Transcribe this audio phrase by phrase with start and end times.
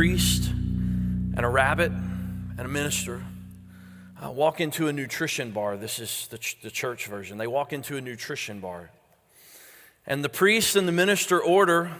[0.00, 3.22] priest and a rabbit and a minister
[4.24, 5.76] uh, walk into a nutrition bar.
[5.76, 7.36] This is the, ch- the church version.
[7.36, 8.88] They walk into a nutrition bar.
[10.06, 11.90] And the priest and the minister order,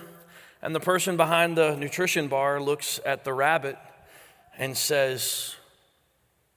[0.62, 3.76] and the person behind the nutrition bar looks at the rabbit
[4.56, 5.56] and says,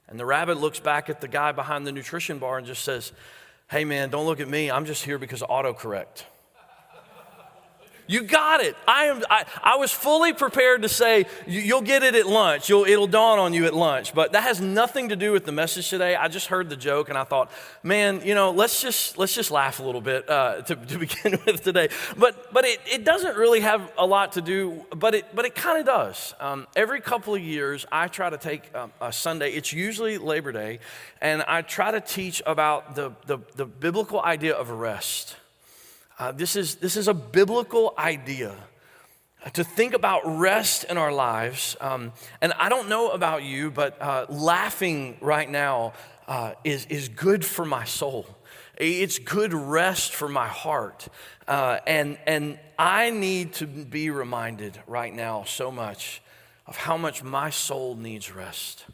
[0.07, 3.11] and the rabbit looks back at the guy behind the nutrition bar and just says,
[3.69, 4.71] Hey man, don't look at me.
[4.71, 6.23] I'm just here because of autocorrect.
[8.07, 8.75] You got it.
[8.87, 12.67] I, am, I, I was fully prepared to say, you'll get it at lunch.
[12.69, 14.13] You'll, it'll dawn on you at lunch.
[14.13, 16.15] But that has nothing to do with the message today.
[16.15, 19.51] I just heard the joke and I thought, man, you know, let's just, let's just
[19.51, 21.89] laugh a little bit uh, to, to begin with today.
[22.17, 25.55] But, but it, it doesn't really have a lot to do, but it, but it
[25.55, 26.33] kind of does.
[26.39, 30.51] Um, every couple of years, I try to take um, a Sunday, it's usually Labor
[30.51, 30.79] Day,
[31.21, 35.37] and I try to teach about the, the, the biblical idea of rest.
[36.19, 38.55] Uh, this, is, this is a biblical idea
[39.53, 41.75] to think about rest in our lives.
[41.81, 45.93] Um, and I don't know about you, but uh, laughing right now
[46.27, 48.25] uh, is, is good for my soul.
[48.77, 51.07] It's good rest for my heart.
[51.47, 56.21] Uh, and, and I need to be reminded right now so much
[56.65, 58.85] of how much my soul needs rest.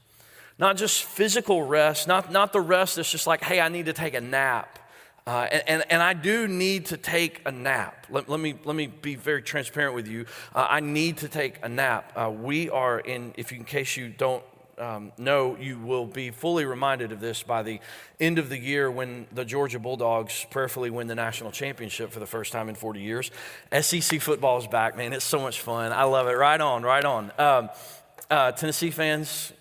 [0.57, 3.93] Not just physical rest, not, not the rest that's just like, hey, I need to
[3.93, 4.79] take a nap.
[5.29, 8.07] Uh, and, and I do need to take a nap.
[8.09, 10.25] Let, let, me, let me be very transparent with you.
[10.55, 12.11] Uh, I need to take a nap.
[12.15, 14.43] Uh, we are in, if you, in case you don't
[14.79, 17.79] um, know, you will be fully reminded of this by the
[18.19, 22.25] end of the year when the Georgia Bulldogs prayerfully win the national championship for the
[22.25, 23.29] first time in 40 years.
[23.81, 25.13] SEC football is back, man.
[25.13, 25.91] It's so much fun.
[25.91, 26.37] I love it.
[26.37, 27.31] Right on, right on.
[27.37, 27.69] Um,
[28.31, 29.53] uh, Tennessee fans,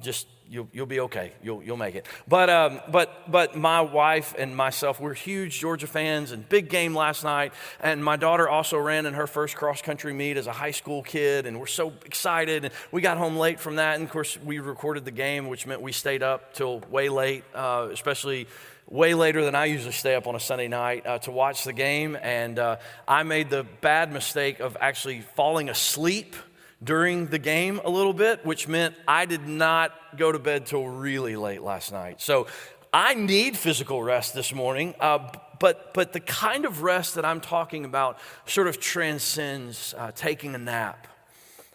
[0.00, 1.32] just you'll, you'll be okay.
[1.42, 2.06] You'll, you'll make it.
[2.26, 6.94] But, um, but, but my wife and myself, we're huge Georgia fans and big game
[6.94, 7.52] last night.
[7.80, 11.02] And my daughter also ran in her first cross country meet as a high school
[11.02, 11.46] kid.
[11.46, 12.64] And we're so excited.
[12.64, 13.96] And we got home late from that.
[13.96, 17.44] And of course, we recorded the game, which meant we stayed up till way late,
[17.54, 18.48] uh, especially
[18.90, 21.72] way later than I usually stay up on a Sunday night uh, to watch the
[21.72, 22.16] game.
[22.20, 26.34] And uh, I made the bad mistake of actually falling asleep
[26.82, 30.86] during the game a little bit, which meant I did not go to bed till
[30.86, 32.20] really late last night.
[32.20, 32.46] So
[32.92, 37.40] I need physical rest this morning, uh, but, but the kind of rest that I'm
[37.40, 41.08] talking about sort of transcends uh, taking a nap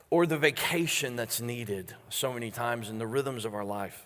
[0.10, 4.06] or the vacation that's needed so many times in the rhythms of our life.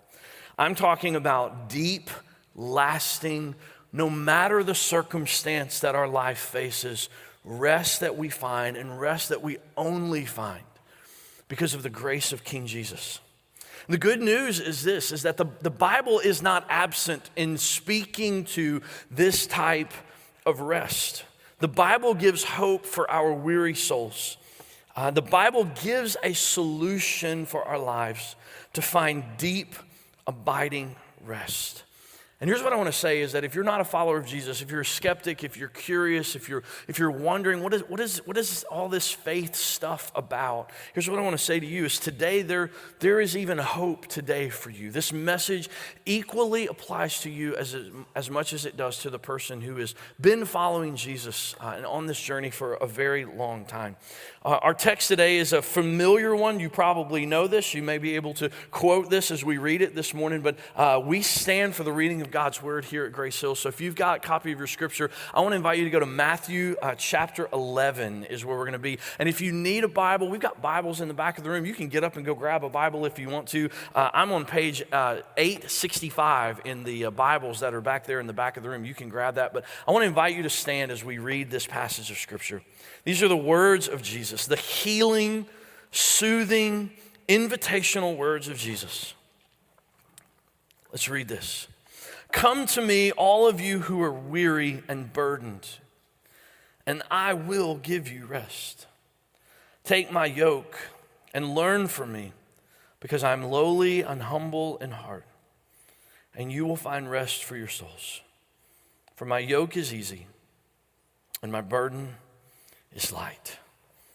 [0.58, 2.09] I'm talking about deep,
[2.56, 3.56] lasting,
[3.94, 7.09] no matter the circumstance that our life faces,
[7.44, 10.64] rest that we find and rest that we only find
[11.47, 13.19] because of the grace of King Jesus.
[13.88, 18.44] The good news is this is that the, the Bible is not absent in speaking
[18.46, 19.94] to this type
[20.46, 21.24] of rest.
[21.59, 24.38] The Bible gives hope for our weary souls.
[24.96, 28.35] Uh, the Bible gives a solution for our lives
[28.74, 29.75] to find deep,
[30.25, 31.84] abiding rest.
[32.40, 34.28] And here's what I want to say is that if you're not a follower of
[34.28, 37.81] Jesus, if you're a skeptic, if you're curious, if you're, if you're wondering what is,
[37.81, 41.59] what, is, what is all this faith stuff about, here's what I want to say
[41.59, 44.92] to you is today there, there is even hope today for you.
[44.92, 45.68] This message
[46.06, 47.76] equally applies to you as,
[48.14, 51.88] as much as it does to the person who has been following Jesus uh, and
[51.88, 53.96] on this journey for a very long time.
[54.46, 56.59] Uh, our text today is a familiar one.
[56.59, 57.74] You probably know this.
[57.74, 61.02] You may be able to quote this as we read it this morning, but uh,
[61.03, 63.56] we stand for the reading God's word here at Grace Hill.
[63.56, 65.90] So if you've got a copy of your scripture, I want to invite you to
[65.90, 69.00] go to Matthew uh, chapter 11, is where we're going to be.
[69.20, 71.66] And if you need a Bible, we've got Bibles in the back of the room.
[71.66, 73.70] You can get up and go grab a Bible if you want to.
[73.96, 78.28] Uh, I'm on page uh, 865 in the uh, Bibles that are back there in
[78.28, 78.86] the back of the room.
[78.86, 79.54] You can grab that.
[79.54, 82.62] But I want to invite you to stand as we read this passage of scripture.
[83.04, 85.46] These are the words of Jesus, the healing,
[85.92, 86.92] soothing,
[87.28, 89.14] invitational words of Jesus.
[90.92, 91.68] Let's read this.
[92.32, 95.68] Come to me, all of you who are weary and burdened,
[96.85, 98.85] and I will give you rest.
[99.84, 100.78] Take my yoke
[101.34, 102.34] and learn from me,
[103.00, 105.26] because I'm lowly and humble in heart,
[106.35, 108.22] and you will find rest for your souls.
[109.16, 110.28] For my yoke is easy,
[111.41, 112.16] and my burden
[112.94, 113.58] is light.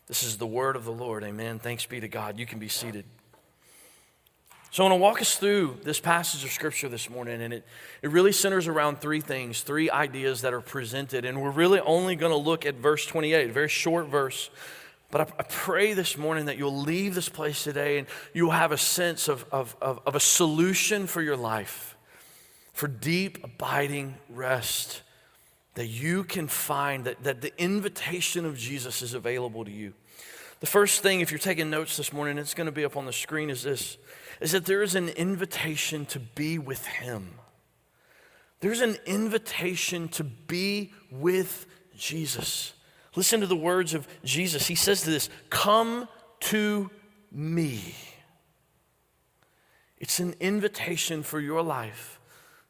[0.06, 1.24] This is the word of the Lord.
[1.24, 1.58] Amen.
[1.58, 2.38] Thanks be to God.
[2.38, 3.04] You can be seated.
[4.72, 7.66] So I want to walk us through this passage of scripture this morning, and it,
[8.00, 11.26] it really centers around three things, three ideas that are presented.
[11.26, 14.48] And we're really only going to look at verse 28, a very short verse.
[15.10, 18.72] But I, I pray this morning that you'll leave this place today and you'll have
[18.72, 21.94] a sense of, of, of, of a solution for your life,
[22.72, 25.02] for deep, abiding rest
[25.74, 29.92] that you can find, that, that the invitation of Jesus is available to you.
[30.60, 33.04] The first thing, if you're taking notes this morning, it's going to be up on
[33.04, 33.98] the screen, is this
[34.42, 37.34] is that there is an invitation to be with Him.
[38.60, 41.66] There's an invitation to be with
[41.96, 42.74] Jesus.
[43.14, 44.66] Listen to the words of Jesus.
[44.66, 46.08] He says this Come
[46.40, 46.90] to
[47.30, 47.94] me.
[49.98, 52.18] It's an invitation for your life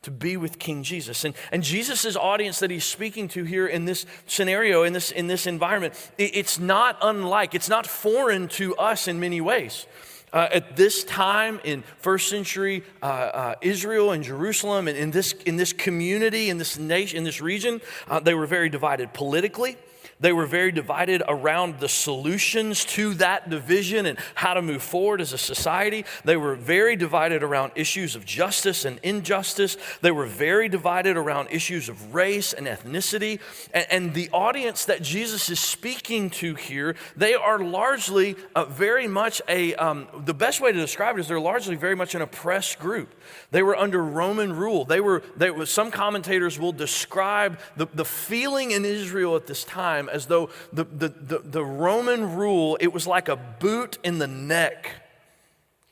[0.03, 1.25] to be with King Jesus.
[1.25, 5.29] And, and Jesus' audience that he's speaking to here in this scenario, in this, in
[5.29, 9.87] this environment, it, it's not unlike, it's not foreign to us in many ways.
[10.33, 15.33] Uh, at this time in first century uh, uh, Israel and Jerusalem, and in this,
[15.45, 19.77] in this community, in this nation, in this region, uh, they were very divided politically.
[20.23, 25.21] They were very divided around the solutions to that division and how to move forward
[25.21, 26.05] as a society.
[26.25, 29.77] They were very divided around issues of justice and injustice.
[30.01, 33.41] They were very divided around issues of race and ethnicity.
[33.75, 39.09] And, and the audience that Jesus is speaking to here, they are largely uh, very
[39.09, 42.23] much a, um, the best way to describe it is they're largely very much an
[42.23, 43.13] oppressed group.
[43.51, 44.85] They were under Roman rule.
[44.85, 50.09] They were, they some commentators will describe the, the feeling in Israel at this time
[50.13, 54.27] as though the, the, the, the Roman rule, it was like a boot in the
[54.27, 54.91] neck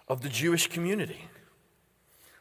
[0.08, 1.24] of the Jewish community.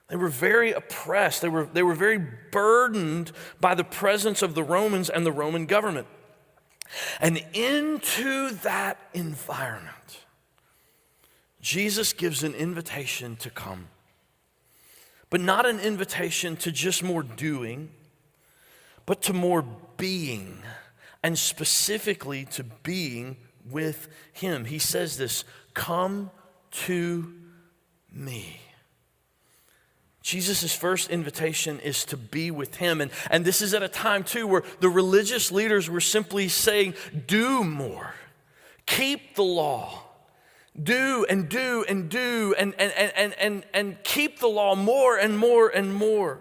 [0.10, 1.42] They were very oppressed.
[1.42, 2.18] They were, they were very
[2.52, 3.32] burdened
[3.62, 6.08] by the presence of the Romans and the Roman government.
[7.22, 10.26] And into that environment,
[11.62, 13.90] Jesus gives an invitation to come,
[15.30, 17.92] but not an invitation to just more doing,
[19.06, 19.64] but to more
[19.98, 20.64] being
[21.24, 23.38] and specifically to being
[23.70, 24.66] with Him.
[24.66, 25.44] He says this
[25.74, 26.32] Come
[26.72, 27.34] to
[28.12, 28.60] me.
[30.22, 33.02] Jesus' first invitation is to be with him.
[33.02, 36.94] And, and this is at a time, too, where the religious leaders were simply saying,
[37.26, 38.14] Do more,
[38.86, 40.04] keep the law.
[40.82, 45.38] Do and do and do and, and, and, and, and keep the law more and
[45.38, 46.40] more and more.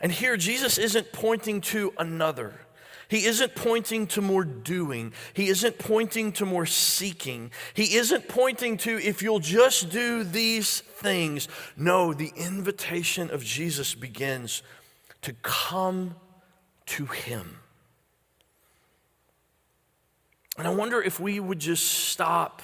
[0.00, 2.60] And here, Jesus isn't pointing to another.
[3.08, 5.14] He isn't pointing to more doing.
[5.32, 7.50] He isn't pointing to more seeking.
[7.72, 11.48] He isn't pointing to if you'll just do these things.
[11.76, 14.62] No, the invitation of Jesus begins
[15.22, 16.16] to come
[16.86, 17.58] to Him.
[20.58, 22.62] And I wonder if we would just stop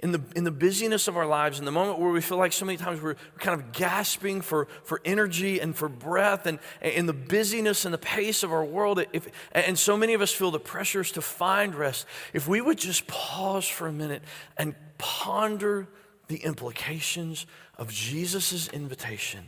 [0.00, 2.52] in the, in the busyness of our lives, in the moment where we feel like
[2.52, 7.06] so many times we're, kind of gasping for, for energy and for breath, and, in
[7.06, 10.50] the busyness and the pace of our world, if, and so many of us feel
[10.50, 14.22] the pressures to find rest, if we would just pause for a minute
[14.58, 15.88] and ponder
[16.28, 17.46] the implications
[17.78, 19.44] of Jesus' invitation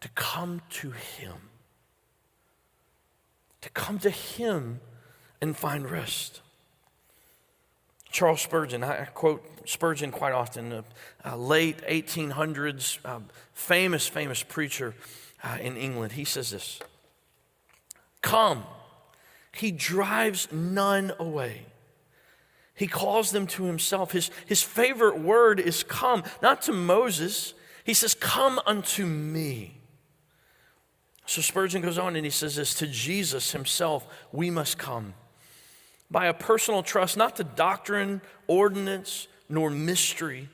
[0.00, 1.34] to come to Him,
[3.62, 4.80] to come to Him
[5.40, 6.40] and find rest.
[8.16, 10.82] Charles Spurgeon, I quote Spurgeon quite often,
[11.22, 13.20] uh, late 1800s, uh,
[13.52, 14.94] famous, famous preacher
[15.44, 16.12] uh, in England.
[16.12, 16.80] He says this
[18.22, 18.64] Come,
[19.52, 21.66] he drives none away.
[22.74, 24.12] He calls them to himself.
[24.12, 27.52] His, his favorite word is come, not to Moses.
[27.84, 29.76] He says, Come unto me.
[31.26, 35.12] So Spurgeon goes on and he says this to Jesus himself, we must come
[36.10, 40.48] by a personal trust, not to doctrine, ordinance, nor mystery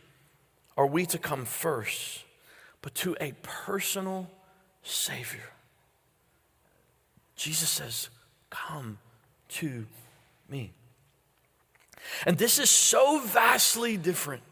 [0.76, 2.24] are we to come first,
[2.80, 4.30] but to a personal
[4.82, 5.50] Savior.
[7.36, 8.08] Jesus says,
[8.50, 8.98] Come
[9.48, 9.86] to
[10.48, 10.72] me.
[12.26, 14.42] And this is so vastly different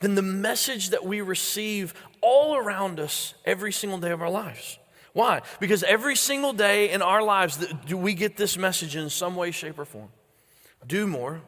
[0.00, 4.78] than the message that we receive all around us every single day of our lives.
[5.12, 5.40] Why?
[5.60, 9.50] Because every single day in our lives, do we get this message in some way,
[9.50, 10.10] shape, or form?
[10.86, 11.40] Do more,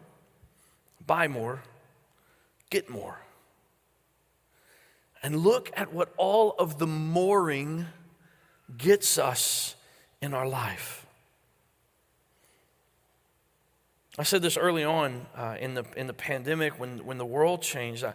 [1.06, 1.62] buy more,
[2.70, 3.20] get more.
[5.22, 7.86] And look at what all of the mooring
[8.76, 9.74] gets us
[10.20, 11.06] in our life.
[14.18, 17.62] I said this early on uh, in, the, in the pandemic when, when the world
[17.62, 18.02] changed.
[18.02, 18.14] I,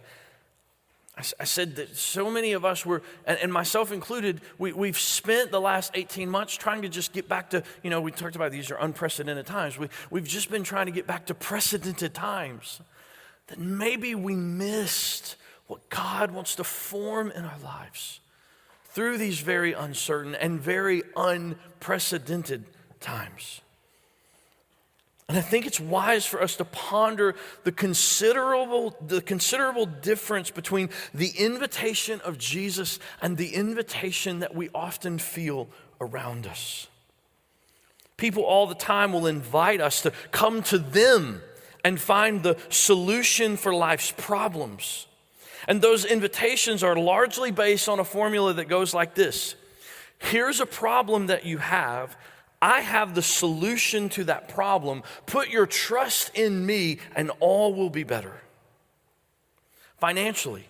[1.16, 5.60] I, said that so many of us were, and, myself included, we, we've spent the
[5.60, 8.70] last 18 months trying to just get back to, you know, we talked about these
[8.72, 9.78] are unprecedented times.
[9.78, 12.80] We, we've just been trying to get back to precedented times.
[13.46, 15.36] That maybe we missed
[15.68, 18.20] what God wants to form in our lives
[18.86, 22.64] through these very uncertain and very unprecedented
[23.00, 23.60] times.
[25.28, 30.90] And I think it's wise for us to ponder the considerable, the considerable difference between
[31.14, 35.68] the invitation of Jesus and the invitation that we often feel
[36.00, 36.88] around us.
[38.16, 41.40] People all the time will invite us to come to them
[41.84, 45.06] and find the solution for life's problems.
[45.66, 49.56] And those invitations are largely based on a formula that goes like this
[50.18, 52.16] Here's a problem that you have.
[52.64, 55.02] I have the solution to that problem.
[55.26, 58.40] Put your trust in me, and all will be better.
[59.98, 60.64] Financially,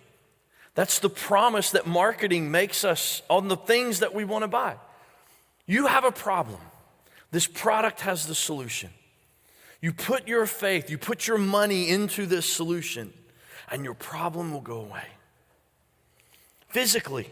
[0.75, 4.75] that's the promise that marketing makes us on the things that we want to buy.
[5.67, 6.59] You have a problem,
[7.31, 8.91] this product has the solution.
[9.81, 13.13] You put your faith, you put your money into this solution,
[13.71, 15.07] and your problem will go away.
[16.71, 17.31] Physically,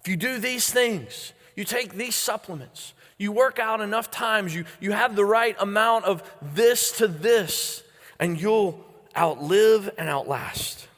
[0.00, 4.64] if you do these things, you take these supplements, you work out enough times, you,
[4.80, 7.82] you have the right amount of this to this,
[8.18, 8.84] and you'll
[9.16, 10.88] outlive and outlast.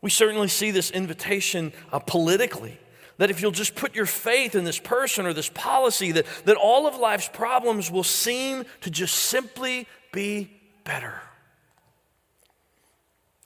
[0.00, 2.78] We certainly see this invitation uh, politically.
[3.16, 6.56] That if you'll just put your faith in this person or this policy, that, that
[6.56, 10.52] all of life's problems will seem to just simply be
[10.84, 11.20] better.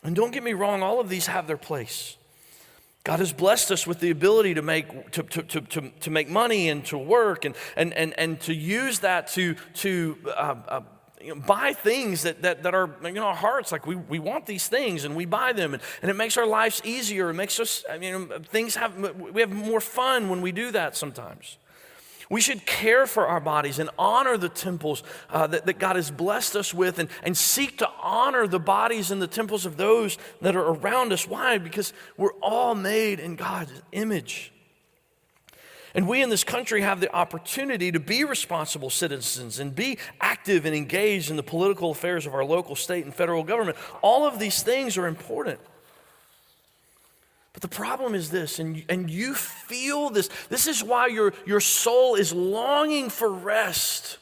[0.02, 2.16] And don't get me wrong, all of these have their place.
[3.04, 6.28] God has blessed us with the ability to make, to, to, to, to, to make
[6.28, 10.80] money and to work and, and, and, and to use that to, to uh, uh,
[11.20, 13.72] you know, buy things that, that, that are in our hearts.
[13.72, 16.46] Like we, we want these things and we buy them and, and it makes our
[16.46, 17.30] lives easier.
[17.30, 20.96] It makes us, I mean, things have, we have more fun when we do that
[20.96, 21.58] sometimes.
[22.32, 26.10] We should care for our bodies and honor the temples uh, that, that God has
[26.10, 30.16] blessed us with and, and seek to honor the bodies and the temples of those
[30.40, 31.28] that are around us.
[31.28, 31.58] Why?
[31.58, 34.50] Because we're all made in God's image.
[35.94, 40.64] And we in this country have the opportunity to be responsible citizens and be active
[40.64, 43.76] and engaged in the political affairs of our local, state, and federal government.
[44.00, 45.60] All of these things are important.
[47.52, 50.28] But the problem is this, and, and you feel this.
[50.48, 54.18] This is why your, your soul is longing for rest.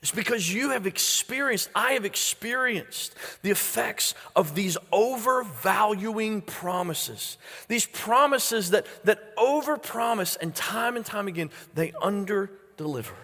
[0.00, 7.36] It's because you have experienced, I have experienced the effects of these overvaluing promises.
[7.66, 13.14] These promises that, that overpromise, and time and time again, they underdeliver.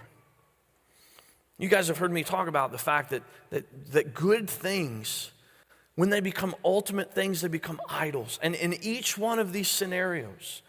[1.58, 5.30] You guys have heard me talk about the fact that, that, that good things,
[5.96, 8.38] when they become ultimate things, they become idols.
[8.42, 10.62] And in each one of these scenarios,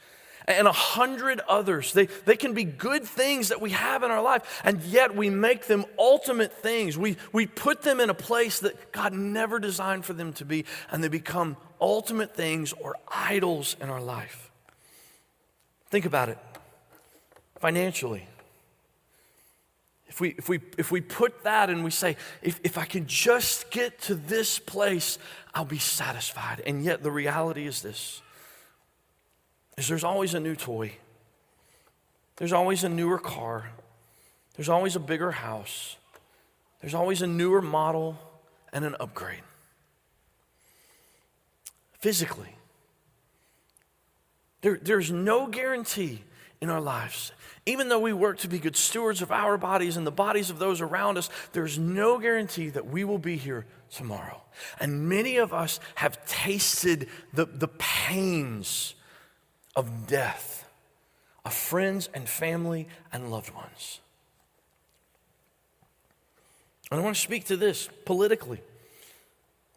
[0.47, 1.93] and a hundred others.
[1.93, 5.29] They, they can be good things that we have in our life, and yet we
[5.29, 6.97] make them ultimate things.
[6.97, 10.65] We, we put them in a place that God never designed for them to be,
[10.91, 14.51] and they become ultimate things or idols in our life.
[15.89, 16.37] Think about it
[17.59, 18.27] financially.
[20.15, 23.05] If we, if, we, if we put that and we say, if, if I can
[23.05, 25.19] just get to this place,
[25.53, 26.61] I'll be satisfied.
[26.65, 28.21] And yet the reality is this
[29.77, 30.93] is there's always a new toy.
[32.37, 33.71] There's always a newer car.
[34.55, 35.97] There's always a bigger house.
[36.79, 38.17] There's always a newer model
[38.71, 39.43] and an upgrade.
[41.99, 42.55] Physically,
[44.61, 46.23] there, there's no guarantee
[46.61, 47.31] in our lives.
[47.65, 50.59] Even though we work to be good stewards of our bodies and the bodies of
[50.59, 54.41] those around us, there's no guarantee that we will be here tomorrow.
[54.79, 58.95] And many of us have tasted the, the pains
[59.75, 60.65] of death
[61.45, 63.99] of friends and family and loved ones.
[66.89, 68.61] And I want to speak to this politically.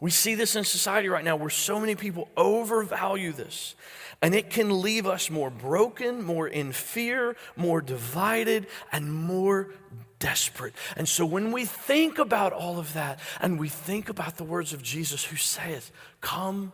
[0.00, 3.74] We see this in society right now where so many people overvalue this.
[4.22, 9.72] And it can leave us more broken, more in fear, more divided, and more
[10.18, 10.74] desperate.
[10.96, 14.72] And so when we think about all of that and we think about the words
[14.72, 16.72] of Jesus who saith, Come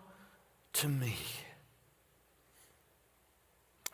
[0.74, 1.16] to me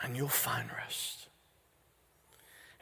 [0.02, 1.28] and you'll find rest.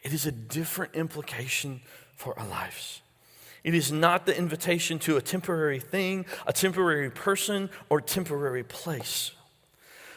[0.02, 1.80] It is a different implication
[2.14, 3.02] for our lives.
[3.64, 9.32] It is not the invitation to a temporary thing, a temporary person, or temporary place.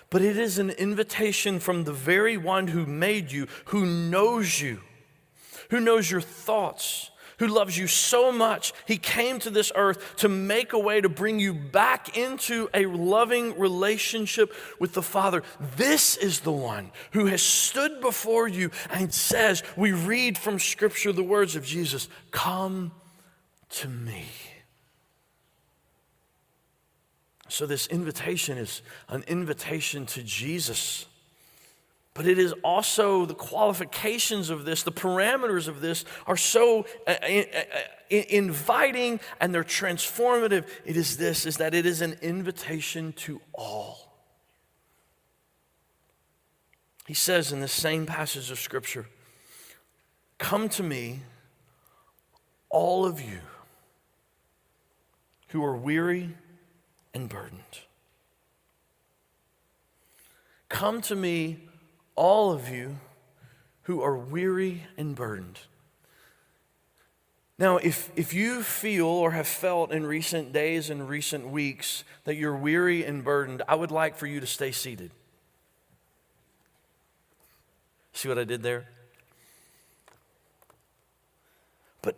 [0.09, 4.81] But it is an invitation from the very one who made you, who knows you,
[5.69, 10.29] who knows your thoughts, who loves you so much, he came to this earth to
[10.29, 15.41] make a way to bring you back into a loving relationship with the Father.
[15.75, 21.13] This is the one who has stood before you and says, We read from Scripture
[21.13, 22.91] the words of Jesus Come
[23.71, 24.25] to me.
[27.47, 31.05] So, this invitation is an invitation to Jesus
[32.13, 37.15] but it is also the qualifications of this, the parameters of this are so uh,
[37.23, 40.67] uh, uh, inviting and they're transformative.
[40.83, 44.11] It is this is that it is an invitation to all.
[47.07, 49.07] He says in the same passage of scripture,
[50.37, 51.21] "Come to me,
[52.69, 53.39] all of you
[55.51, 56.29] who are weary
[57.13, 57.81] and burdened.
[60.69, 61.67] Come to me,
[62.15, 62.97] all of you
[63.83, 65.59] who are weary and burdened.
[67.59, 72.35] Now, if, if you feel or have felt in recent days and recent weeks that
[72.35, 75.11] you're weary and burdened, I would like for you to stay seated.
[78.13, 78.87] See what I did there?
[82.01, 82.15] But,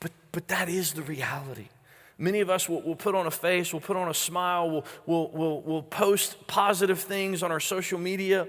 [0.00, 1.68] but, but that is the reality.
[2.16, 4.84] Many of us will, will put on a face, will put on a smile, will,
[5.06, 8.46] will, will, will post positive things on our social media.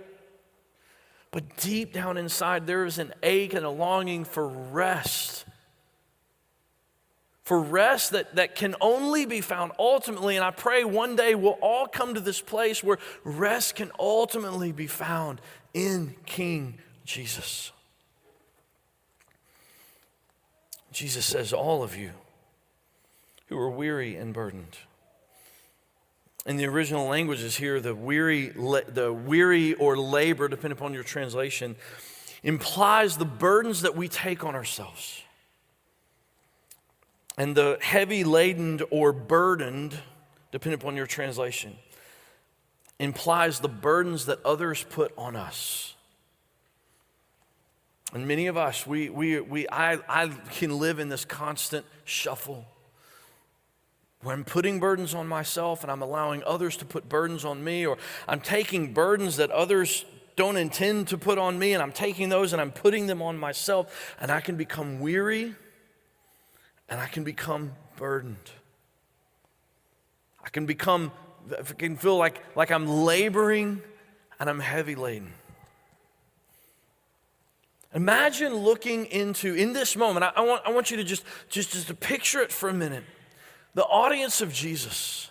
[1.31, 5.45] But deep down inside, there is an ache and a longing for rest.
[7.43, 11.59] For rest that, that can only be found ultimately, and I pray one day we'll
[11.61, 15.41] all come to this place where rest can ultimately be found
[15.73, 17.71] in King Jesus.
[20.91, 22.11] Jesus says, All of you
[23.47, 24.77] who are weary and burdened.
[26.45, 31.75] In the original languages here, the weary, the weary or labor, depending upon your translation,
[32.43, 35.23] implies the burdens that we take on ourselves.
[37.37, 39.97] And the heavy laden or burdened,
[40.51, 41.75] depending upon your translation,
[42.99, 45.95] implies the burdens that others put on us.
[48.13, 52.65] And many of us, we, we, we, I, I can live in this constant shuffle
[54.25, 57.85] where I'm putting burdens on myself and I'm allowing others to put burdens on me,
[57.85, 57.95] or
[58.27, 60.03] I'm taking burdens that others
[60.35, 63.37] don't intend to put on me and I'm taking those and I'm putting them on
[63.37, 65.53] myself, and I can become weary
[66.89, 68.49] and I can become burdened.
[70.43, 71.11] I can become,
[71.51, 73.79] I can feel like, like I'm laboring
[74.39, 75.33] and I'm heavy laden.
[77.93, 81.73] Imagine looking into, in this moment, I, I, want, I want you to just, just,
[81.73, 83.03] just to picture it for a minute
[83.75, 85.29] the audience of Jesus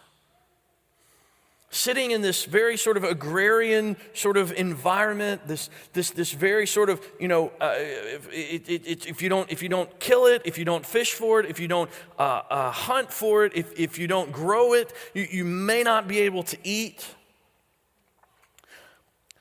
[1.71, 6.89] sitting in this very sort of agrarian sort of environment this this this very sort
[6.89, 10.41] of you know uh, if, it, it, if you don't if you don't kill it
[10.45, 13.77] if you don't fish for it if you don't uh, uh, hunt for it if,
[13.77, 17.05] if you don't grow it you, you may not be able to eat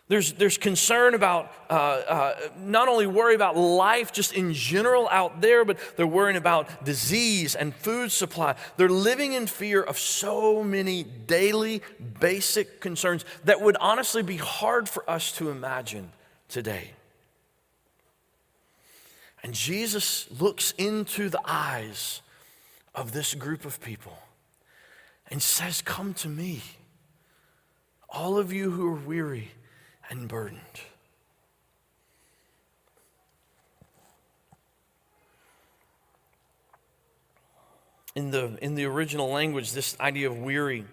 [0.10, 5.40] there's, there's concern about uh, uh, not only worry about life just in general out
[5.40, 8.56] there, but they're worrying about disease and food supply.
[8.76, 11.82] They're living in fear of so many daily
[12.20, 16.12] basic concerns that would honestly be hard for us to imagine
[16.50, 16.92] today.
[19.42, 22.22] And Jesus looks into the eyes
[22.94, 24.18] of this group of people
[25.30, 26.62] and says, Come to me,
[28.10, 29.52] all of you who are weary
[30.20, 30.60] and burdened.
[38.16, 40.86] In the, in the original language, this idea of weary,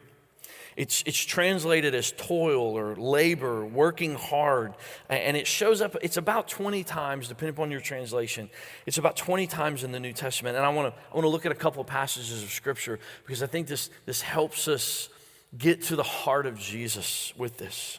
[0.75, 4.73] it's, it's translated as toil or labor, working hard.
[5.11, 8.49] And it shows up, it's about 20 times, depending upon your translation.
[8.87, 10.57] It's about 20 times in the New Testament.
[10.57, 13.43] And I want to I wanna look at a couple of passages of Scripture because
[13.43, 15.11] I think this, this helps us
[15.59, 17.99] get to the heart of Jesus with this.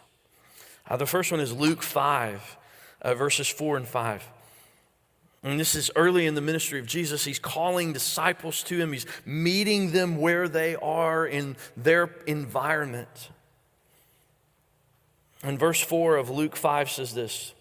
[0.91, 2.57] Uh, the first one is Luke 5,
[3.01, 4.29] uh, verses 4 and 5.
[5.41, 7.23] And this is early in the ministry of Jesus.
[7.23, 13.29] He's calling disciples to him, he's meeting them where they are in their environment.
[15.41, 17.53] And verse 4 of Luke 5 says this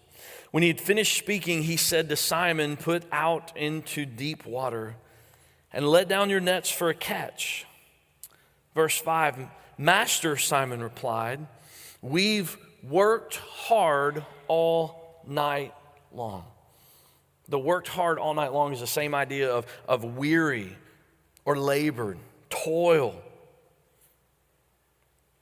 [0.51, 4.97] When he had finished speaking, he said to Simon, Put out into deep water
[5.71, 7.65] and let down your nets for a catch.
[8.75, 11.47] Verse 5 Master, Simon replied,
[12.01, 15.73] We've worked hard all night
[16.11, 16.45] long.
[17.47, 20.75] The worked hard all night long is the same idea of, of weary
[21.45, 22.17] or labored,
[22.49, 23.21] toil.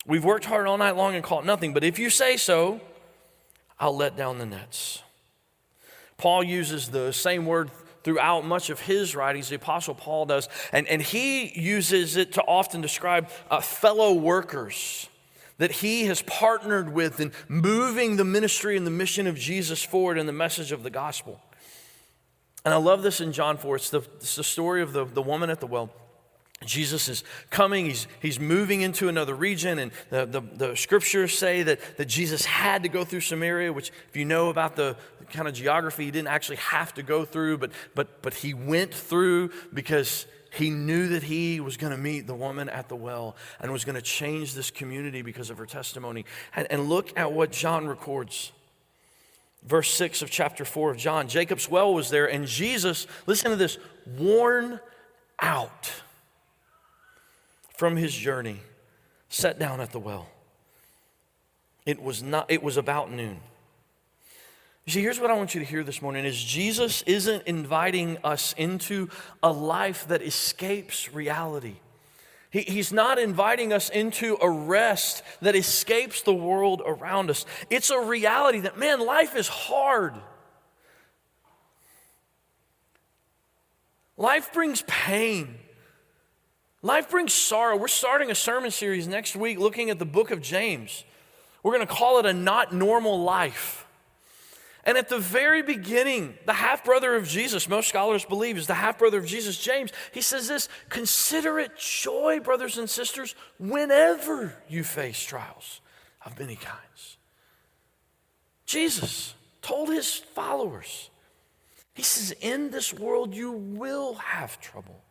[0.06, 2.82] We've worked hard all night long and caught nothing, but if you say so,
[3.80, 5.04] I'll let down the nets.
[6.18, 7.70] Paul uses the same word
[8.04, 12.42] throughout much of his writings, the Apostle Paul does, and, and he uses it to
[12.44, 15.09] often describe uh, fellow workers
[15.60, 20.18] that he has partnered with in moving the ministry and the mission of Jesus forward
[20.18, 21.40] in the message of the gospel.
[22.66, 23.76] And I love this in John 4.
[23.76, 25.92] It's the, it's the story of the, the woman at the well.
[26.66, 31.64] Jesus is coming, he's, he's moving into another region, and the, the, the, scriptures say
[31.64, 34.98] that, that Jesus had to go through Samaria, which, if you know about the
[35.32, 38.94] kind of geography, he didn't actually have to go through, but, but, but he went
[38.94, 43.36] through because he knew that he was going to meet the woman at the well
[43.60, 46.26] and was going to change this community because of her testimony.
[46.56, 48.52] And, and look at what John records.
[49.64, 53.58] Verse 6 of chapter 4 of John Jacob's well was there, and Jesus, listen to
[53.58, 53.78] this,
[54.18, 54.80] worn
[55.42, 55.92] out.
[57.76, 58.60] from his journey,
[59.30, 60.28] sat down at the well.
[61.86, 63.40] It was not it was about noon.
[64.90, 68.18] You see, here's what I want you to hear this morning is Jesus isn't inviting
[68.24, 69.10] us into
[69.44, 71.76] a life that escapes reality.
[72.50, 77.46] He, he's not inviting us into a rest that escapes the world around us.
[77.70, 80.16] It's a reality that, man, life is hard.
[84.18, 85.54] Life brings pain.
[86.82, 87.78] Life brings sorrow.
[87.78, 91.04] We're starting a sermon series next week looking at the book of James.
[91.62, 93.86] We're going to call it a not normal life.
[94.86, 98.74] And at the very beginning, the half brother of Jesus, most scholars believe is the
[98.74, 104.54] half brother of Jesus, James, he says this Consider it joy, brothers and sisters, whenever
[104.70, 105.82] you face trials
[106.26, 107.18] of many kinds.
[108.66, 111.10] Jesus told his followers,
[111.94, 115.04] He says, In this world you will have trouble.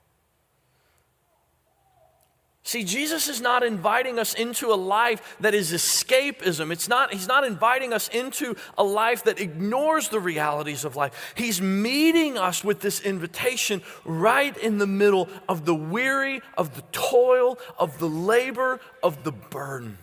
[2.68, 6.70] See, Jesus is not inviting us into a life that is escapism.
[6.70, 11.33] It's not, he's not inviting us into a life that ignores the realities of life.
[11.35, 16.83] He's meeting us with this invitation right in the middle of the weary, of the
[16.92, 19.96] toil, of the labor, of the burden.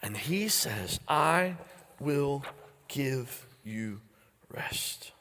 [0.00, 1.56] And he says, I
[1.98, 2.42] will
[2.88, 4.00] give you
[4.48, 5.12] rest.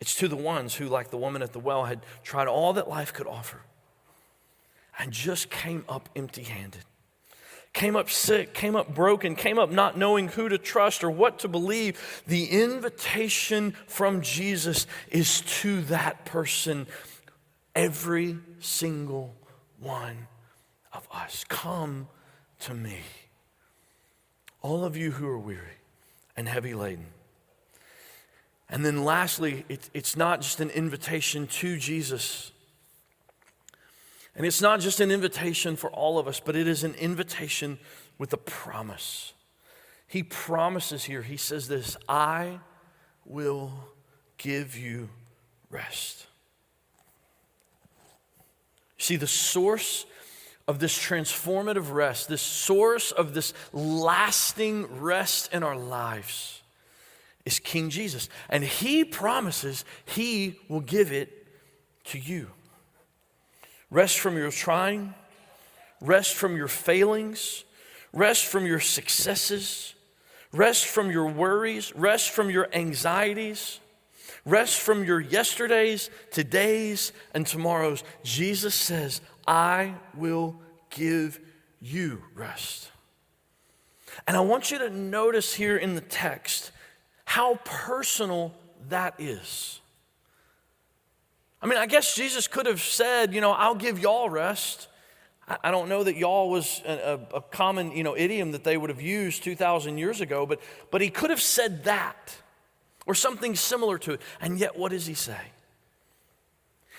[0.00, 2.88] It's to the ones who, like the woman at the well, had tried all that
[2.88, 3.60] life could offer
[4.98, 6.84] and just came up empty handed.
[7.72, 11.38] Came up sick, came up broken, came up not knowing who to trust or what
[11.40, 12.22] to believe.
[12.26, 16.88] The invitation from Jesus is to that person,
[17.76, 19.36] every single
[19.78, 20.26] one
[20.92, 21.44] of us.
[21.48, 22.08] Come
[22.60, 22.98] to me.
[24.62, 25.78] All of you who are weary
[26.36, 27.06] and heavy laden
[28.70, 32.52] and then lastly, it, it's not just an invitation to Jesus.
[34.36, 37.78] And it's not just an invitation for all of us, but it is an invitation
[38.16, 39.34] with a promise.
[40.06, 42.60] He promises here, he says this I
[43.24, 43.72] will
[44.38, 45.08] give you
[45.68, 46.26] rest.
[48.98, 50.06] See, the source
[50.68, 56.59] of this transformative rest, this source of this lasting rest in our lives
[57.44, 58.28] is King Jesus.
[58.48, 61.46] And he promises he will give it
[62.04, 62.48] to you.
[63.90, 65.14] Rest from your trying,
[66.00, 67.64] rest from your failings,
[68.12, 69.94] rest from your successes,
[70.52, 73.80] rest from your worries, rest from your anxieties,
[74.44, 78.04] rest from your yesterdays, todays, and tomorrows.
[78.22, 80.56] Jesus says, I will
[80.90, 81.40] give
[81.80, 82.90] you rest.
[84.26, 86.72] And I want you to notice here in the text
[87.30, 88.52] how personal
[88.88, 89.78] that is.
[91.62, 94.88] I mean, I guess Jesus could have said, you know, I'll give y'all rest.
[95.62, 98.90] I don't know that y'all was a, a, common, you know, idiom that they would
[98.90, 102.36] have used 2,000 years ago, but, but he could have said that
[103.06, 104.20] or something similar to it.
[104.40, 105.40] And yet, what does he say?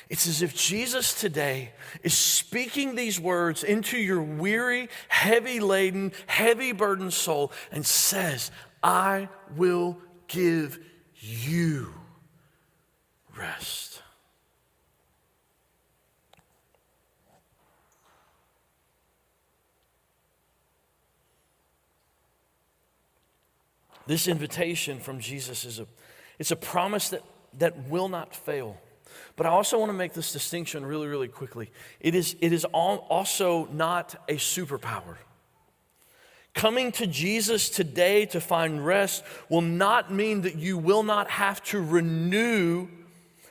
[0.10, 6.72] It's as if Jesus today is speaking these words into your weary, heavy laden, heavy
[6.72, 8.50] burdened soul and says,
[8.82, 9.98] I will
[10.32, 10.80] give
[11.20, 11.94] you
[13.38, 14.02] rest.
[24.08, 25.88] This invitation from Jesus is a,
[26.39, 27.24] it's a promise that,
[27.60, 28.78] that will not fail.
[29.36, 31.72] But I also want to make this distinction really, really quickly.
[32.00, 35.17] It is, it is also not a superpower.
[36.53, 41.63] Coming to Jesus today to find rest will not mean that you will not have
[41.65, 42.87] to renew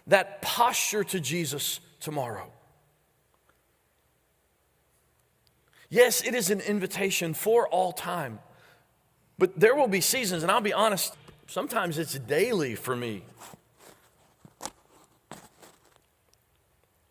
[0.07, 2.51] that posture to Jesus tomorrow.
[5.89, 8.39] Yes, it is an invitation for all time,
[9.39, 11.17] but there will be seasons, and I'll be honest,
[11.49, 13.25] sometimes it's daily for me,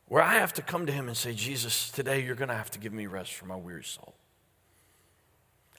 [0.07, 2.71] where I have to come to Him and say, Jesus, today you're going to have
[2.71, 4.13] to give me rest for my weary soul.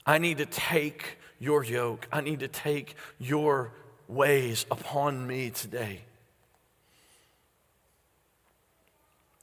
[0.07, 2.07] I need to take your yoke.
[2.13, 3.73] I need to take your
[4.09, 6.03] ways upon me today.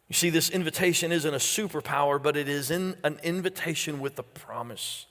[0.08, 4.24] You see, this invitation isn't a superpower, but it is in an invitation with a
[4.24, 5.06] promise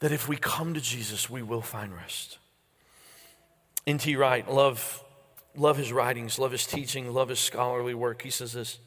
[0.00, 2.38] that if we come to Jesus, we will find rest.
[3.86, 4.16] N.T.
[4.16, 5.02] Wright, love,
[5.54, 8.22] love his writings, love his teaching, love his scholarly work.
[8.22, 8.78] He says this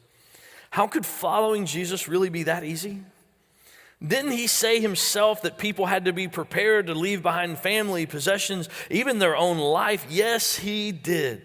[0.70, 3.02] How could following Jesus really be that easy?
[4.04, 8.68] Didn't he say himself that people had to be prepared to leave behind family, possessions,
[8.90, 10.06] even their own life?
[10.10, 11.42] Yes, he did.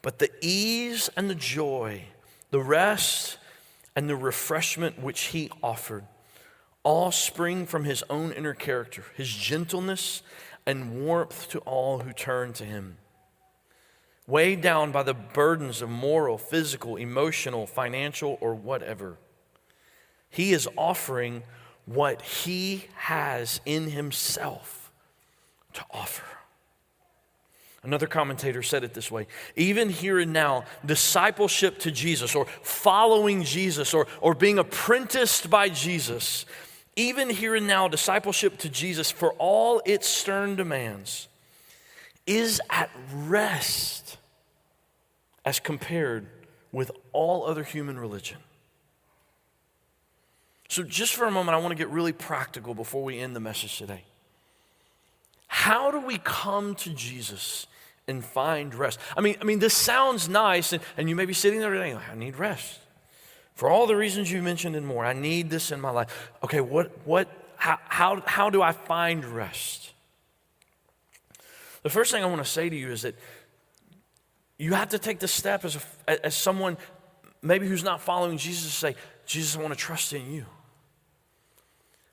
[0.00, 2.04] But the ease and the joy,
[2.50, 3.36] the rest
[3.94, 6.04] and the refreshment which he offered,
[6.82, 10.22] all spring from his own inner character, his gentleness
[10.64, 12.96] and warmth to all who turn to him.
[14.26, 19.16] Weighed down by the burdens of moral, physical, emotional, financial, or whatever,
[20.30, 21.42] he is offering
[21.86, 24.90] what he has in himself
[25.72, 26.24] to offer.
[27.82, 33.44] Another commentator said it this way even here and now, discipleship to Jesus, or following
[33.44, 36.44] Jesus, or, or being apprenticed by Jesus,
[36.96, 41.28] even here and now, discipleship to Jesus, for all its stern demands,
[42.26, 44.18] is at rest
[45.44, 46.26] as compared
[46.72, 48.38] with all other human religion.
[50.68, 53.40] So, just for a moment, I want to get really practical before we end the
[53.40, 54.04] message today.
[55.46, 57.66] How do we come to Jesus
[58.06, 58.98] and find rest?
[59.16, 61.94] I mean, I mean, this sounds nice, and, and you may be sitting there today,
[61.94, 62.80] I need rest.
[63.54, 66.30] For all the reasons you mentioned and more, I need this in my life.
[66.44, 69.92] Okay, what, what, how, how, how do I find rest?
[71.82, 73.14] The first thing I want to say to you is that
[74.58, 76.76] you have to take the step as, a, as someone
[77.40, 80.44] maybe who's not following Jesus to say, Jesus, I want to trust in you.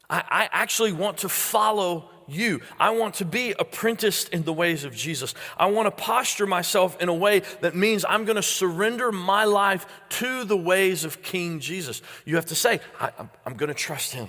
[0.10, 2.62] I, I actually want to follow you.
[2.80, 5.34] I want to be apprenticed in the ways of Jesus.
[5.58, 9.46] I want to posture myself in a way that means I'm going to surrender my
[9.46, 12.02] life to the ways of King Jesus.
[12.26, 13.12] You have to say, I,
[13.46, 14.28] am going to trust him.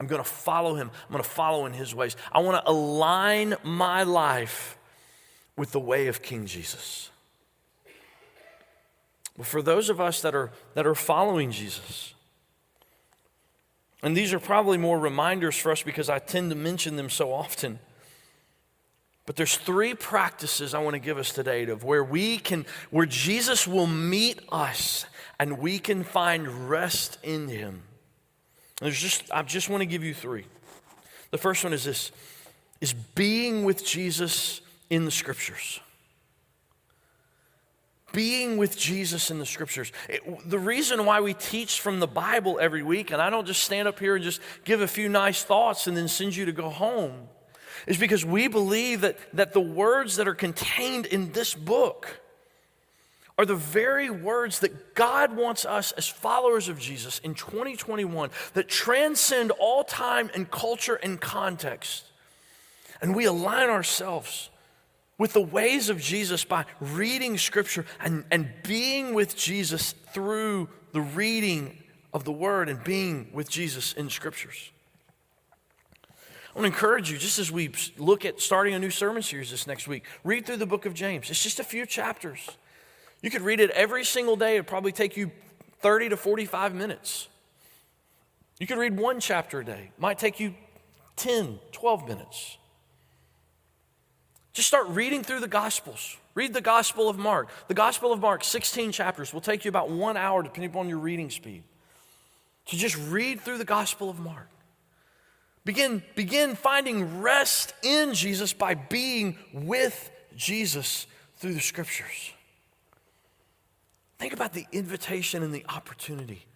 [0.00, 0.90] I'm going to follow him.
[1.06, 2.16] I'm going to follow in his ways.
[2.32, 4.76] I want to align my life
[5.56, 7.10] with the way of King Jesus.
[9.36, 12.13] But for those of us that are, that are following Jesus,
[14.04, 17.32] and these are probably more reminders for us because I tend to mention them so
[17.32, 17.78] often.
[19.24, 23.06] But there's three practices I want to give us today of where we can, where
[23.06, 25.06] Jesus will meet us
[25.40, 27.82] and we can find rest in him.
[28.78, 30.44] There's just, I just want to give you three.
[31.30, 32.12] The first one is this
[32.82, 35.80] is being with Jesus in the scriptures
[38.14, 39.92] being with Jesus in the scriptures.
[40.08, 43.62] It, the reason why we teach from the Bible every week, and I don't just
[43.62, 46.52] stand up here and just give a few nice thoughts and then send you to
[46.52, 47.28] go home,
[47.86, 52.20] is because we believe that, that the words that are contained in this book
[53.36, 58.68] are the very words that God wants us as followers of Jesus in 2021 that
[58.68, 62.04] transcend all time and culture and context.
[63.02, 64.50] And we align ourselves
[65.18, 71.00] with the ways of Jesus by reading Scripture and, and being with Jesus through the
[71.00, 74.70] reading of the Word and being with Jesus in Scriptures.
[76.54, 79.50] I want to encourage you, just as we look at starting a new sermon series
[79.50, 81.28] this next week, read through the book of James.
[81.28, 82.48] It's just a few chapters.
[83.22, 85.32] You could read it every single day, it'd probably take you
[85.80, 87.28] 30 to 45 minutes.
[88.60, 90.54] You could read one chapter a day, it might take you
[91.16, 92.58] 10, 12 minutes.
[94.54, 96.16] Just start reading through the Gospels.
[96.34, 97.48] Read the Gospel of Mark.
[97.66, 100.98] The Gospel of Mark, 16 chapters, will take you about one hour depending upon your
[100.98, 101.64] reading speed.
[102.66, 104.48] So just read through the Gospel of Mark.
[105.64, 112.32] Begin, begin finding rest in Jesus by being with Jesus through the Scriptures.
[114.18, 116.46] Think about the invitation and the opportunity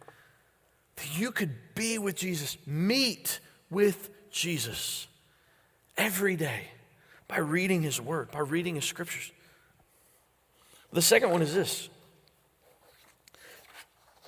[0.94, 5.08] that you could be with Jesus, meet with Jesus
[5.96, 6.68] every day
[7.28, 9.30] by reading His Word, by reading His Scriptures.
[10.92, 11.88] The second one is this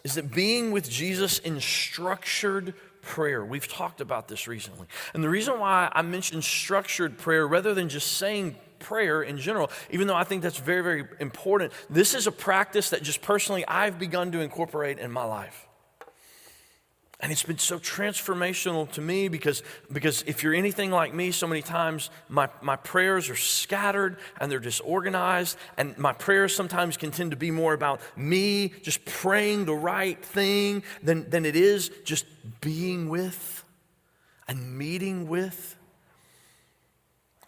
[0.03, 3.45] is that being with Jesus in structured prayer.
[3.45, 4.87] We've talked about this recently.
[5.15, 9.71] And the reason why I mentioned structured prayer rather than just saying prayer in general,
[9.91, 13.67] even though I think that's very, very important, this is a practice that just personally
[13.67, 15.67] I've begun to incorporate in my life.
[17.23, 21.47] And it's been so transformational to me because, because if you're anything like me, so
[21.47, 25.59] many times my, my prayers are scattered and they're disorganized.
[25.77, 30.23] And my prayers sometimes can tend to be more about me just praying the right
[30.25, 32.25] thing than, than it is just
[32.61, 33.65] being with
[34.49, 35.77] and meeting with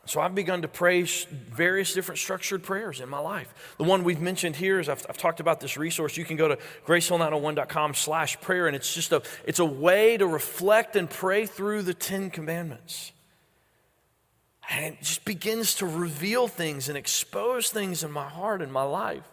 [0.05, 3.75] so I've begun to pray various different structured prayers in my life.
[3.79, 6.17] The one we've mentioned here is I've, I've talked about this resource.
[6.17, 10.27] You can go to gracehill901.com slash prayer, and it's just a, it's a way to
[10.27, 13.13] reflect and pray through the Ten Commandments.
[14.69, 18.83] And it just begins to reveal things and expose things in my heart and my
[18.83, 19.25] life.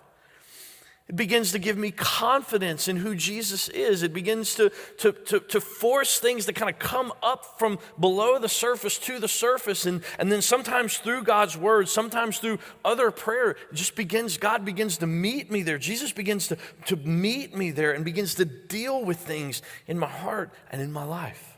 [1.09, 4.03] It begins to give me confidence in who Jesus is.
[4.03, 8.37] It begins to, to, to, to force things to kind of come up from below
[8.37, 9.87] the surface to the surface.
[9.87, 14.99] And, and then sometimes through God's word, sometimes through other prayer, just begins, God begins
[14.99, 15.79] to meet me there.
[15.79, 20.07] Jesus begins to, to meet me there and begins to deal with things in my
[20.07, 21.57] heart and in my life.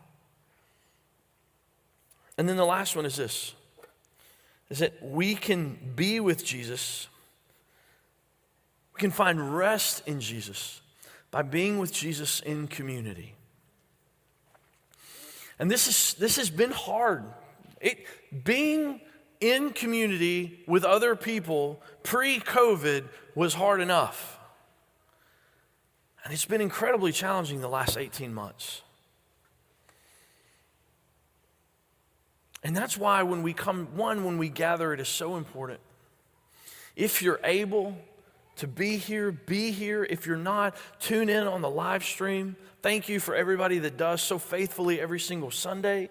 [2.38, 3.54] And then the last one is this
[4.70, 7.10] is that we can be with Jesus
[9.02, 10.80] can find rest in Jesus
[11.32, 13.36] by being with Jesus in community.
[15.60, 17.26] And this, is, this has been hard.
[17.82, 18.06] It,
[18.44, 19.02] being
[19.40, 24.40] in community with other people pre COVID was hard enough.
[26.24, 28.82] And it's been incredibly challenging the last 18 months.
[32.64, 35.80] And that's why when we come, one, when we gather, it is so important.
[36.96, 37.98] If you're able,
[38.62, 40.06] to be here, be here.
[40.08, 42.56] If you're not, tune in on the live stream.
[42.84, 46.10] Thank you for everybody that does so faithfully every single Sunday.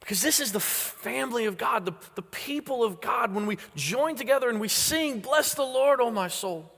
[0.00, 3.34] Because this is the family of God, the, the people of God.
[3.34, 6.70] When we join together and we sing, Bless the Lord, O my soul.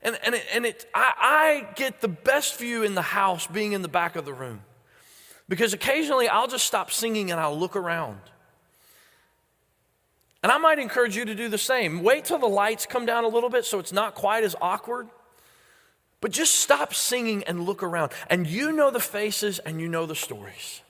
[0.00, 3.72] And, and, it, and it, I, I get the best view in the house being
[3.72, 4.62] in the back of the room.
[5.46, 8.18] Because occasionally I'll just stop singing and I'll look around.
[10.42, 12.02] And I might encourage you to do the same.
[12.02, 15.08] Wait till the lights come down a little bit so it's not quite as awkward.
[16.20, 18.12] But just stop singing and look around.
[18.28, 20.82] And you know the faces and you know the stories.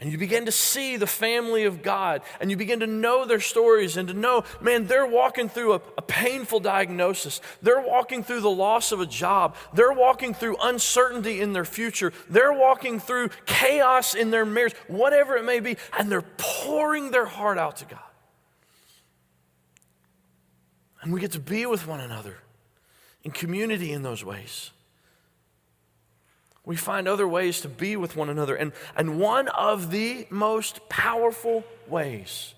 [0.00, 3.40] And you begin to see the family of God and you begin to know their
[3.40, 7.40] stories and to know, man, they're walking through a, a, painful diagnosis.
[7.62, 9.56] They're walking through the loss of a job.
[9.74, 12.12] They're walking through uncertainty in their future.
[12.30, 17.26] They're walking through chaos in their marriage, whatever it may be, and they're pouring their
[17.26, 17.98] heart out to God.
[21.02, 22.38] And we get to be with one another
[23.24, 24.70] in community in those ways.
[26.68, 28.54] We find other ways to be with one another.
[28.54, 32.52] And, and one of the most powerful ways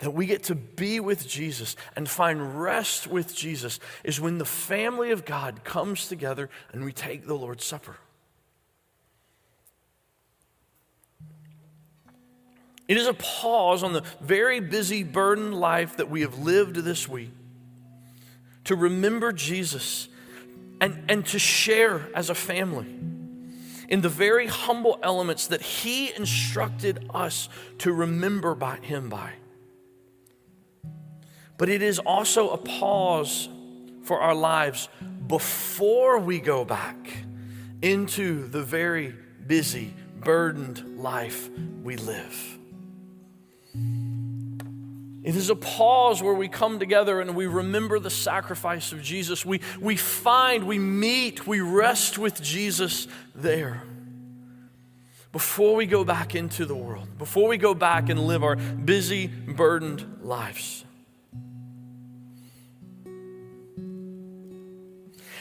[0.00, 4.44] that we get to be with Jesus and find rest with Jesus is when the
[4.44, 7.98] family of God comes together and we take the Lord's Supper.
[12.88, 17.08] It is a pause on the very busy, burdened life that we have lived this
[17.08, 17.30] week
[18.64, 20.08] to remember Jesus
[20.80, 22.88] and, and to share as a family
[23.88, 29.32] in the very humble elements that He instructed us to remember by Him by.
[31.58, 33.48] But it is also a pause
[34.04, 34.88] for our lives
[35.26, 36.96] before we go back
[37.82, 39.14] into the very
[39.46, 41.48] busy, burdened life
[41.82, 42.58] we live.
[45.26, 49.44] It is a pause where we come together and we remember the sacrifice of Jesus.
[49.44, 53.82] We, we find, we meet, we rest with Jesus there.
[55.32, 59.26] Before we go back into the world, before we go back and live our busy,
[59.26, 60.84] burdened lives.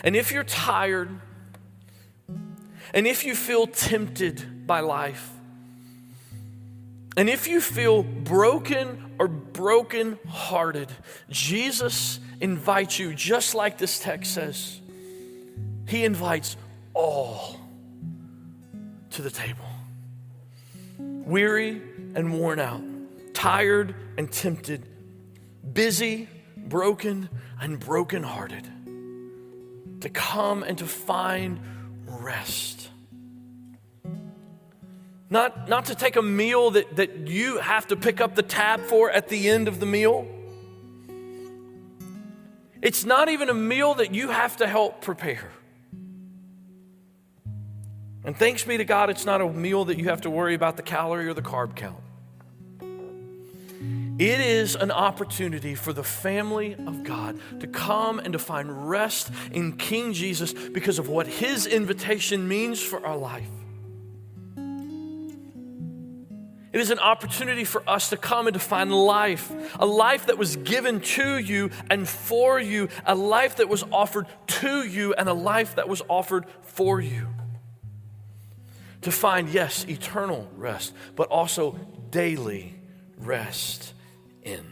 [0.04, 1.12] And if you're tired,
[2.92, 5.30] and if you feel tempted by life,
[7.16, 10.90] and if you feel broken or broken hearted,
[11.30, 14.80] Jesus invites you, just like this text says,
[15.88, 16.58] He invites
[16.94, 17.60] all
[19.12, 19.66] to the table.
[20.98, 21.82] Weary
[22.16, 22.82] and worn out,
[23.34, 24.88] tired and tempted,
[25.74, 28.68] busy, broken, and brokenhearted,
[30.02, 31.60] to come and to find
[32.06, 32.90] rest
[35.30, 38.82] not, not to take a meal that, that you have to pick up the tab
[38.82, 40.28] for at the end of the meal.
[42.82, 45.52] It's not even a meal that you have to help prepare.
[48.24, 50.78] And thanks be to God, it's not a meal that you have to worry about
[50.78, 51.98] the calorie or the carb count.
[54.18, 59.30] It is an opportunity for the family of God to come and to find rest
[59.52, 63.50] in King Jesus because of what his invitation means for our life.
[66.76, 69.50] It is an opportunity for us to come and to find life,
[69.80, 74.28] a life that was given to you and for you, a life that was offered
[74.48, 77.30] to you, and a life that was offered for you.
[79.04, 82.76] To find, yes, eternal rest, but also daily
[83.20, 83.94] rest
[84.44, 84.66] in.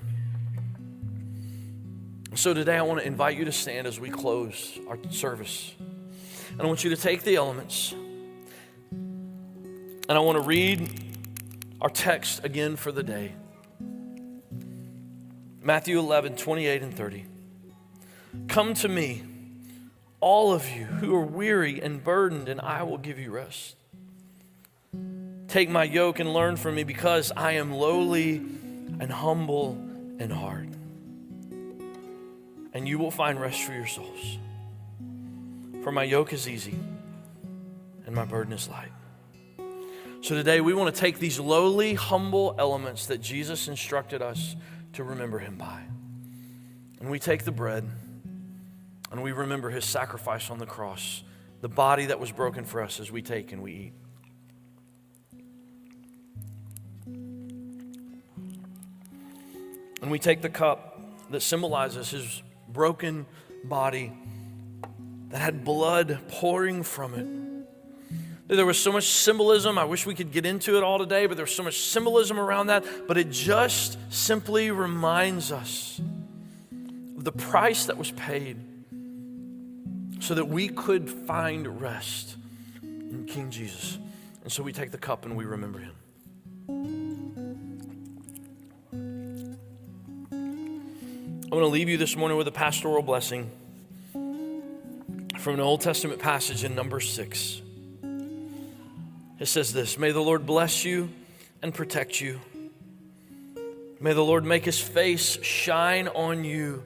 [2.36, 5.74] So today I want to invite you to stand as we close our service.
[6.52, 7.96] And I want you to take the elements.
[8.92, 11.13] And I want to read
[11.84, 13.34] our text again for the day.
[15.62, 17.26] Matthew 11, 28 and 30.
[18.48, 19.24] Come to me,
[20.22, 23.76] all of you who are weary and burdened, and I will give you rest.
[25.50, 29.78] Take my yoke and learn from me because I am lowly and humble
[30.20, 30.70] in heart.
[32.74, 34.38] And you will find rest for your souls.
[35.84, 36.80] For my yoke is easy
[38.06, 38.92] and my burden is light.
[40.24, 44.56] So today we want to take these lowly, humble elements that Jesus instructed us
[44.94, 45.82] to remember him by.
[47.02, 47.86] And we take the bread
[49.12, 51.24] and we remember his sacrifice on the cross,
[51.60, 53.94] the body that was broken for us as we take and we eat.
[60.02, 61.02] And we take the cup
[61.32, 63.26] that symbolizes his broken
[63.66, 64.14] body
[65.32, 67.43] that had blood pouring from it.
[68.56, 69.80] There was so much symbolism.
[69.80, 72.68] I wish we could get into it all today, but there's so much symbolism around
[72.68, 72.86] that.
[73.08, 76.00] But it just simply reminds us
[77.18, 78.58] of the price that was paid
[80.20, 82.38] so that we could find rest
[82.84, 83.98] in King Jesus.
[84.44, 85.96] And so we take the cup and we remember him.
[91.52, 93.50] I want to leave you this morning with a pastoral blessing
[94.14, 97.63] from an Old Testament passage in Numbers six.
[99.44, 101.10] It says this May the Lord bless you
[101.62, 102.40] and protect you.
[104.00, 106.84] May the Lord make his face shine on you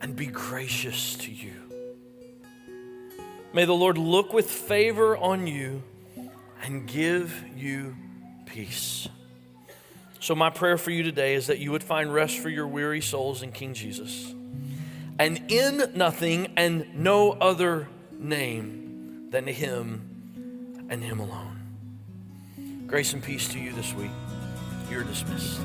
[0.00, 1.52] and be gracious to you.
[3.52, 5.82] May the Lord look with favor on you
[6.62, 7.94] and give you
[8.46, 9.06] peace.
[10.20, 13.02] So, my prayer for you today is that you would find rest for your weary
[13.02, 14.32] souls in King Jesus.
[15.18, 17.88] And in nothing and no other
[18.18, 21.49] name than Him and Him alone.
[22.90, 24.10] Grace and peace to you this week.
[24.90, 25.60] You're dismissed.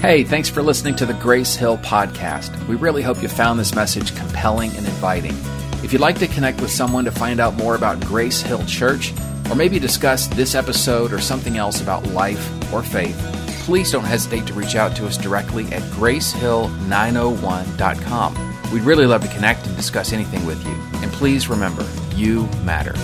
[0.00, 2.66] Hey, thanks for listening to the Grace Hill podcast.
[2.66, 5.36] We really hope you found this message compelling and inviting.
[5.84, 9.12] If you'd like to connect with someone to find out more about Grace Hill Church,
[9.50, 13.18] or maybe discuss this episode or something else about life or faith,
[13.66, 18.72] please don't hesitate to reach out to us directly at gracehill901.com.
[18.72, 20.72] We'd really love to connect and discuss anything with you.
[21.02, 22.94] And please remember, you matter.